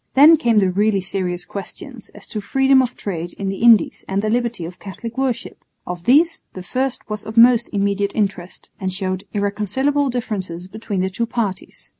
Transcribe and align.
Then 0.15 0.35
came 0.35 0.57
the 0.57 0.71
really 0.71 0.99
serious 0.99 1.45
questions 1.45 2.09
as 2.15 2.25
to 2.29 2.41
freedom 2.41 2.81
of 2.81 2.95
trade 2.97 3.33
in 3.33 3.49
the 3.49 3.59
Indies 3.61 4.03
and 4.07 4.23
the 4.23 4.31
liberty 4.31 4.65
of 4.65 4.79
Catholic 4.79 5.15
worship. 5.15 5.63
Of 5.85 6.05
these 6.05 6.43
the 6.53 6.63
first 6.63 7.07
was 7.07 7.23
of 7.23 7.37
most 7.37 7.69
immediate 7.71 8.13
interest, 8.15 8.71
and 8.79 8.91
showed 8.91 9.25
irreconcilable 9.31 10.09
differences 10.09 10.67
between 10.67 11.01
the 11.01 11.11
two 11.11 11.27
parties. 11.27 11.89